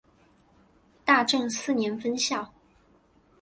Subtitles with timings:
[1.05, 2.51] 大正四年分校。